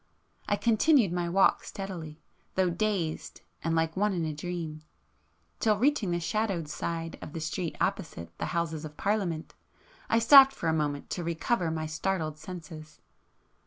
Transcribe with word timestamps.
I 0.49 0.55
continued 0.55 1.13
my 1.13 1.29
walk 1.29 1.63
steadily, 1.63 2.19
though 2.55 2.71
dazed 2.71 3.41
and 3.63 3.75
like 3.75 3.95
one 3.95 4.13
in 4.13 4.25
a 4.25 4.33
dream,—till 4.33 5.77
reaching 5.77 6.09
the 6.09 6.19
shadowed 6.19 6.67
side 6.67 7.19
of 7.21 7.33
the 7.33 7.39
street 7.39 7.75
opposite 7.79 8.35
the 8.39 8.47
Houses 8.47 8.83
of 8.83 8.97
Parliament, 8.97 9.53
I 10.09 10.17
stopped 10.17 10.53
for 10.53 10.67
a 10.69 10.73
moment 10.73 11.11
to 11.11 11.23
recover 11.23 11.69
my 11.69 11.85
startled 11.85 12.39
senses. 12.39 12.99